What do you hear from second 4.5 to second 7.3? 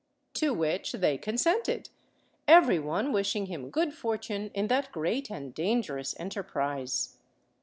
in that great and dangerous enterprise.